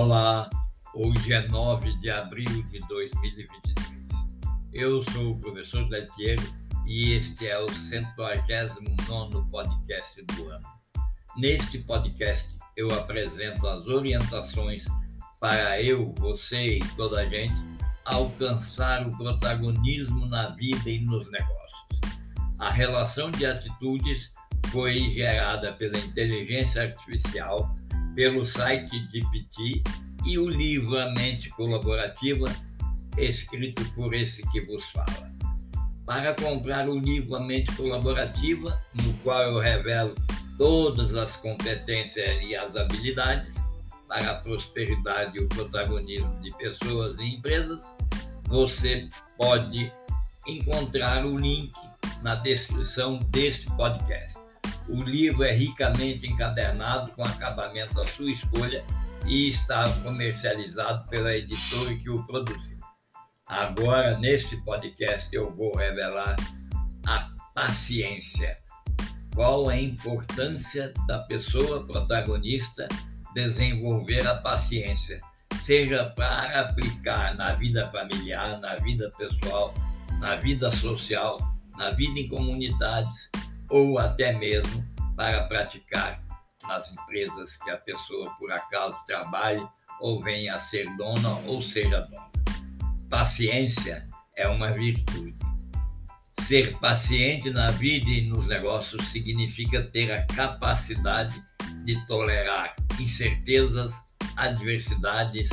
[0.00, 0.48] Olá,
[0.94, 3.96] hoje é 9 de abril de 2023.
[4.72, 6.40] Eu sou o professor Letiero
[6.86, 10.68] e este é o 199 podcast do ano.
[11.36, 14.84] Neste podcast eu apresento as orientações
[15.40, 17.60] para eu, você e toda a gente
[18.04, 21.88] alcançar o protagonismo na vida e nos negócios.
[22.60, 24.30] A relação de atitudes
[24.68, 27.74] foi gerada pela inteligência artificial
[28.18, 29.80] pelo site de Piti
[30.26, 32.46] e o livro A Mente Colaborativa,
[33.16, 35.30] escrito por esse que vos fala.
[36.04, 40.16] Para comprar o livro A Mente Colaborativa, no qual eu revelo
[40.58, 43.54] todas as competências e as habilidades
[44.08, 47.94] para a prosperidade e o protagonismo de pessoas e empresas,
[48.46, 49.92] você pode
[50.44, 51.70] encontrar o link
[52.24, 54.47] na descrição deste podcast.
[54.88, 58.82] O livro é ricamente encadernado com acabamento à sua escolha
[59.26, 62.78] e está comercializado pela editora que o produziu.
[63.46, 66.36] Agora, neste podcast, eu vou revelar
[67.06, 68.58] a paciência.
[69.34, 72.88] Qual a importância da pessoa protagonista
[73.34, 75.20] desenvolver a paciência,
[75.60, 79.74] seja para aplicar na vida familiar, na vida pessoal,
[80.18, 81.38] na vida social,
[81.76, 83.30] na vida em comunidades
[83.70, 86.22] ou até mesmo para praticar
[86.66, 89.66] nas empresas que a pessoa por acaso trabalhe
[90.00, 92.30] ou venha a ser dona ou seja dona.
[93.10, 95.36] Paciência é uma virtude.
[96.40, 101.42] Ser paciente na vida e nos negócios significa ter a capacidade
[101.84, 103.94] de tolerar incertezas,
[104.36, 105.48] adversidades,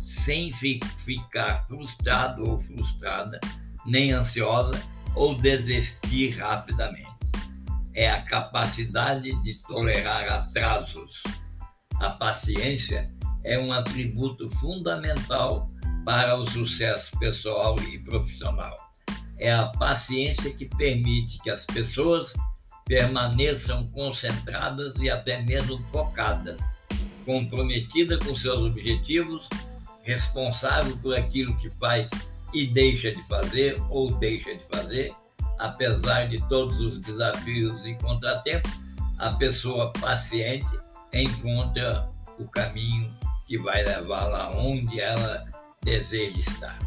[0.00, 3.40] sem ficar frustrado ou frustrada,
[3.84, 4.80] nem ansiosa
[5.14, 7.17] ou desistir rapidamente
[7.94, 11.22] é a capacidade de tolerar atrasos.
[12.00, 13.06] A paciência
[13.44, 15.66] é um atributo fundamental
[16.04, 18.74] para o sucesso pessoal e profissional.
[19.38, 22.32] É a paciência que permite que as pessoas
[22.86, 26.58] permaneçam concentradas e até mesmo focadas,
[27.24, 29.46] comprometidas com seus objetivos,
[30.02, 32.08] responsável por aquilo que faz
[32.54, 35.14] e deixa de fazer ou deixa de fazer
[35.58, 38.72] apesar de todos os desafios e contratempos,
[39.18, 40.68] a pessoa paciente
[41.12, 42.08] encontra
[42.38, 43.12] o caminho
[43.46, 45.44] que vai levá-la onde ela
[45.82, 46.78] deseja estar.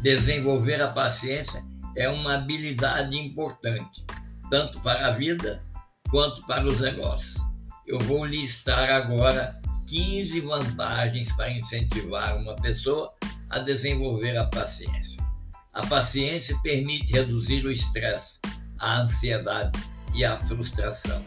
[0.00, 1.64] Desenvolver a paciência
[1.96, 4.04] é uma habilidade importante,
[4.50, 5.62] tanto para a vida
[6.10, 7.34] quanto para os negócios.
[7.86, 9.58] Eu vou listar agora
[9.88, 13.12] 15 vantagens para incentivar uma pessoa
[13.50, 15.27] a desenvolver a paciência.
[15.74, 18.38] A paciência permite reduzir o estresse,
[18.78, 19.78] a ansiedade
[20.14, 21.22] e a frustração.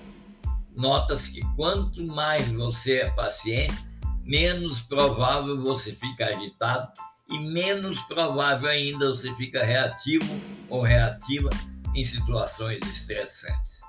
[0.75, 3.85] Nota-se que quanto mais você é paciente,
[4.23, 6.91] menos provável você fica agitado
[7.29, 10.33] e menos provável ainda você fica reativo
[10.69, 11.49] ou reativa
[11.95, 13.81] em situações estressantes.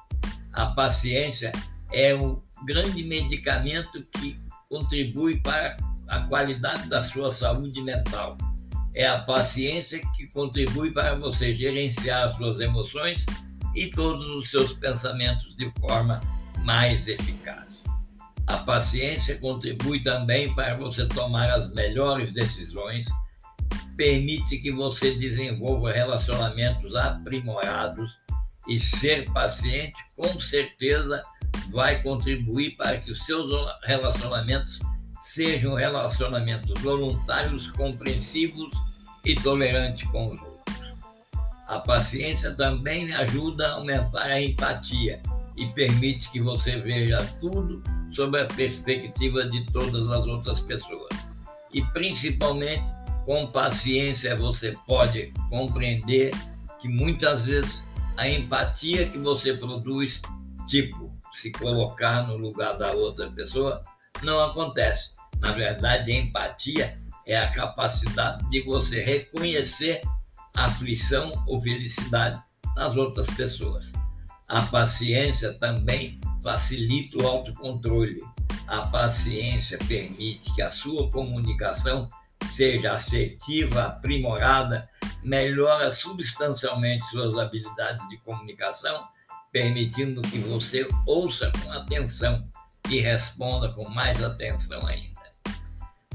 [0.52, 1.50] A paciência
[1.92, 5.76] é o grande medicamento que contribui para
[6.08, 8.36] a qualidade da sua saúde mental
[8.94, 13.24] é a paciência que contribui para você gerenciar as suas emoções
[13.74, 16.20] e todos os seus pensamentos de forma
[16.64, 17.84] mais eficaz.
[18.46, 23.06] A paciência contribui também para você tomar as melhores decisões,
[23.96, 28.18] permite que você desenvolva relacionamentos aprimorados
[28.68, 31.22] e ser paciente, com certeza,
[31.70, 33.50] vai contribuir para que os seus
[33.84, 34.78] relacionamentos
[35.34, 38.70] sejam relacionamentos voluntários, compreensivos
[39.24, 40.62] e tolerantes com os outros.
[41.68, 45.22] A paciência também ajuda a aumentar a empatia
[45.56, 47.82] e permite que você veja tudo
[48.14, 51.08] sob a perspectiva de todas as outras pessoas.
[51.72, 52.90] E principalmente,
[53.24, 56.30] com paciência, você pode compreender
[56.78, 57.88] que muitas vezes
[58.18, 60.20] a empatia que você produz,
[60.68, 63.80] tipo, se colocar no lugar da outra pessoa,
[64.22, 65.21] não acontece.
[65.42, 66.96] Na verdade, empatia
[67.26, 70.00] é a capacidade de você reconhecer
[70.54, 72.40] aflição ou felicidade
[72.76, 73.90] nas outras pessoas.
[74.48, 78.22] A paciência também facilita o autocontrole.
[78.68, 82.08] A paciência permite que a sua comunicação
[82.48, 84.88] seja assertiva, aprimorada,
[85.24, 89.08] melhora substancialmente suas habilidades de comunicação,
[89.50, 92.48] permitindo que você ouça com atenção
[92.88, 95.11] e responda com mais atenção ainda.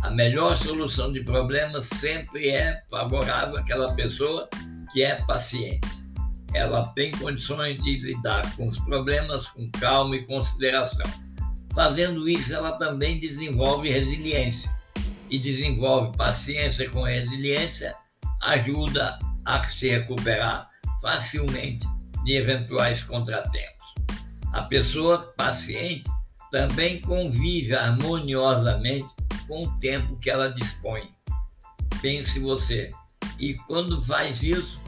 [0.08, 4.48] A melhor solução de problemas sempre é favorável àquela pessoa
[4.94, 5.86] que é paciente.
[6.54, 11.06] Ela tem condições de lidar com os problemas com calma e consideração.
[11.76, 14.74] Fazendo isso, ela também desenvolve resiliência
[15.30, 17.94] e desenvolve paciência com resiliência,
[18.44, 20.70] ajuda a se recuperar
[21.02, 21.86] facilmente
[22.24, 23.94] de eventuais contratempos.
[24.54, 26.10] A pessoa paciente
[26.50, 31.10] também convive harmoniosamente com o tempo que ela dispõe.
[32.02, 32.92] Pense você.
[33.40, 34.80] E quando faz isso,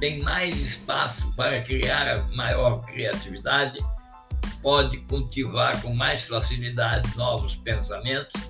[0.00, 3.78] tem mais espaço para criar maior criatividade,
[4.62, 8.42] pode cultivar com mais facilidade novos pensamentos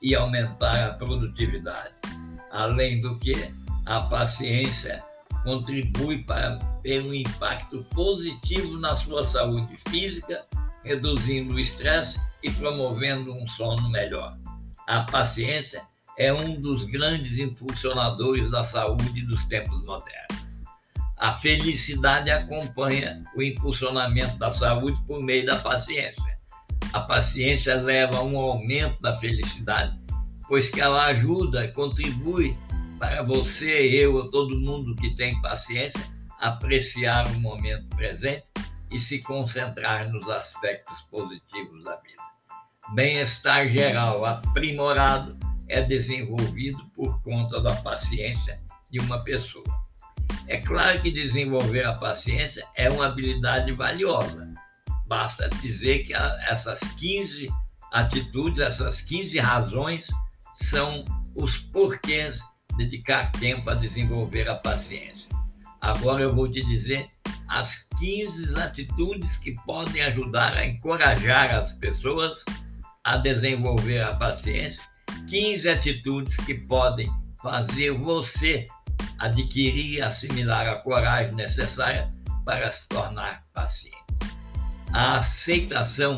[0.00, 1.94] e aumentar a produtividade.
[2.50, 3.34] Além do que,
[3.86, 5.02] a paciência
[5.42, 10.44] contribui para ter um impacto positivo na sua saúde física,
[10.82, 14.36] reduzindo o estresse e promovendo um sono melhor.
[14.86, 15.82] A paciência
[16.18, 20.44] é um dos grandes impulsionadores da saúde dos tempos modernos.
[21.16, 26.38] A felicidade acompanha o impulsionamento da saúde por meio da paciência.
[26.92, 29.98] A paciência leva a um aumento da felicidade,
[30.48, 32.54] pois que ela ajuda, contribui
[32.98, 36.00] para você, eu, todo mundo que tem paciência,
[36.38, 38.50] apreciar o momento presente
[38.90, 42.33] e se concentrar nos aspectos positivos da vida.
[42.92, 45.36] Bem-estar geral aprimorado
[45.68, 48.60] é desenvolvido por conta da paciência
[48.90, 49.64] de uma pessoa.
[50.46, 54.46] É claro que desenvolver a paciência é uma habilidade valiosa.
[55.06, 57.48] Basta dizer que essas 15
[57.92, 60.06] atitudes, essas 15 razões
[60.52, 61.04] são
[61.34, 62.38] os porquês
[62.76, 65.30] dedicar tempo a desenvolver a paciência.
[65.80, 67.08] Agora eu vou te dizer
[67.48, 72.44] as 15 atitudes que podem ajudar a encorajar as pessoas
[73.04, 74.82] a desenvolver a paciência,
[75.28, 77.10] 15 atitudes que podem
[77.42, 78.66] fazer você
[79.18, 82.10] adquirir e assimilar a coragem necessária
[82.44, 83.94] para se tornar paciente.
[84.92, 86.16] A aceitação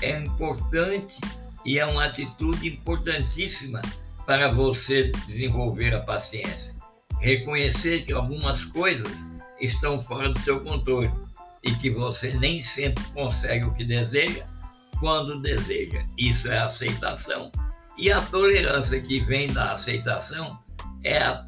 [0.00, 1.18] é importante
[1.64, 3.80] e é uma atitude importantíssima
[4.26, 6.74] para você desenvolver a paciência.
[7.20, 9.26] Reconhecer que algumas coisas
[9.60, 11.10] estão fora do seu controle
[11.62, 14.44] e que você nem sempre consegue o que deseja
[14.98, 16.04] quando deseja.
[16.18, 17.50] Isso é aceitação.
[17.96, 20.58] E a tolerância que vem da aceitação
[21.02, 21.44] é a,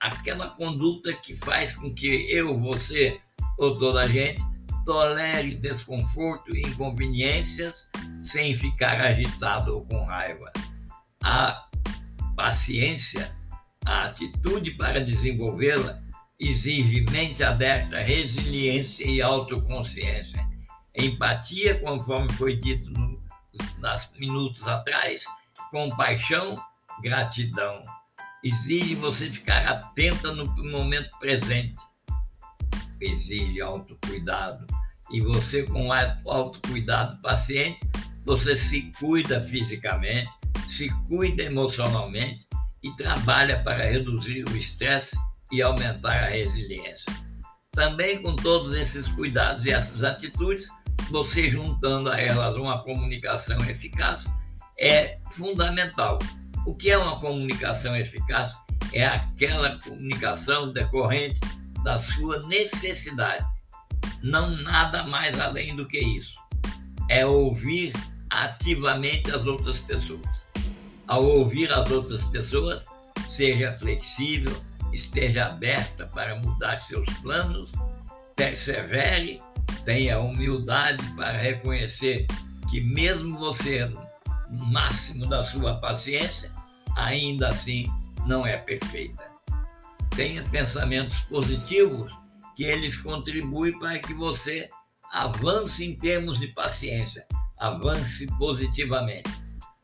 [0.00, 3.20] aquela conduta que faz com que eu, você
[3.58, 4.42] ou toda a gente
[4.84, 10.52] tolere desconforto e inconveniências sem ficar agitado ou com raiva.
[11.22, 11.66] A
[12.36, 13.34] paciência,
[13.84, 16.00] a atitude para desenvolvê-la
[16.38, 20.55] exige mente aberta, resiliência e autoconsciência.
[20.96, 23.22] Empatia, conforme foi dito no,
[23.78, 25.24] nas minutos atrás,
[25.70, 26.58] compaixão,
[27.02, 27.84] gratidão.
[28.42, 31.76] Exige você ficar atenta no momento presente.
[33.00, 34.66] Exige autocuidado.
[35.10, 37.86] E você, com autocuidado paciente,
[38.24, 40.28] você se cuida fisicamente,
[40.66, 42.46] se cuida emocionalmente
[42.82, 45.16] e trabalha para reduzir o estresse
[45.52, 47.12] e aumentar a resiliência.
[47.70, 50.68] Também com todos esses cuidados e essas atitudes,
[51.10, 54.26] você juntando a elas uma comunicação eficaz
[54.78, 56.18] é fundamental.
[56.66, 58.56] O que é uma comunicação eficaz?
[58.92, 61.40] É aquela comunicação decorrente
[61.82, 63.44] da sua necessidade,
[64.22, 66.38] não nada mais além do que isso.
[67.08, 67.92] É ouvir
[68.30, 70.46] ativamente as outras pessoas
[71.06, 72.84] ao ouvir as outras pessoas,
[73.28, 74.52] seja flexível,
[74.92, 77.70] esteja aberta para mudar seus planos,
[78.34, 79.40] persevere,
[79.86, 82.26] tenha humildade para reconhecer
[82.68, 83.86] que, mesmo você
[84.50, 86.52] no máximo da sua paciência,
[86.96, 87.86] ainda assim
[88.26, 89.24] não é perfeita.
[90.14, 92.12] Tenha pensamentos positivos,
[92.56, 94.68] que eles contribuem para que você
[95.12, 97.24] avance em termos de paciência,
[97.58, 99.30] avance positivamente.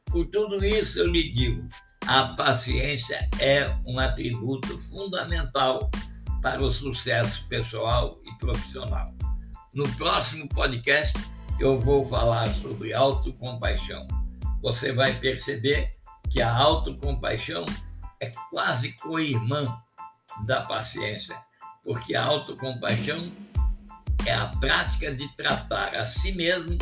[0.07, 1.69] Por tudo isso, eu lhe digo:
[2.07, 5.91] a paciência é um atributo fundamental
[6.41, 9.15] para o sucesso pessoal e profissional.
[9.75, 11.19] No próximo podcast,
[11.59, 14.07] eu vou falar sobre autocompaixão.
[14.61, 15.91] Você vai perceber
[16.29, 17.64] que a autocompaixão
[18.21, 19.64] é quase co-irmã
[20.45, 21.35] da paciência,
[21.83, 23.33] porque a autocompaixão
[24.26, 26.76] é a prática de tratar a si mesmo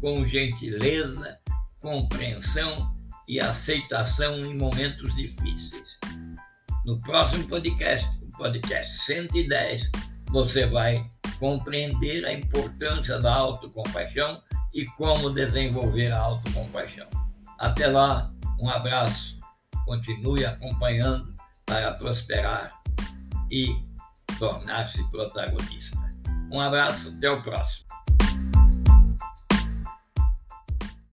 [0.00, 1.38] com gentileza,
[1.80, 2.92] compreensão
[3.28, 5.96] e aceitação em momentos difíceis.
[6.84, 9.92] No próximo podcast, o podcast 110,
[10.32, 11.08] você vai
[11.42, 14.40] compreender a importância da autocompaixão
[14.72, 17.08] e como desenvolver a autocompaixão.
[17.58, 18.28] Até lá,
[18.60, 19.36] um abraço,
[19.84, 21.34] continue acompanhando
[21.66, 22.72] para prosperar
[23.50, 23.76] e
[24.38, 25.98] tornar-se protagonista.
[26.52, 27.86] Um abraço, até o próximo.